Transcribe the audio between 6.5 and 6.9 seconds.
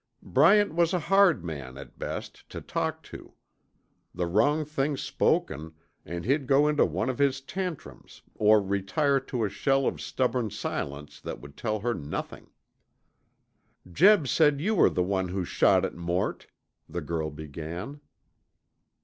into